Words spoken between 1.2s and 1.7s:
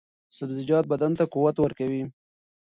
قوت